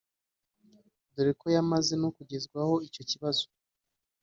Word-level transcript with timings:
dore 1.13 1.31
ko 1.39 1.45
yamaze 1.55 1.93
no 2.01 2.09
kugezwaho 2.15 2.73
icyo 2.87 3.03
kibazo 3.09 3.45